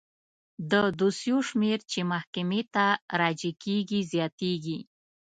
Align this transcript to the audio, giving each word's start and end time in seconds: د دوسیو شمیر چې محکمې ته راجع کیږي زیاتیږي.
د 0.71 0.73
دوسیو 0.99 1.39
شمیر 1.49 1.79
چې 1.91 1.99
محکمې 2.11 2.61
ته 2.73 2.85
راجع 3.21 3.51
کیږي 3.63 3.99
زیاتیږي. 4.11 4.79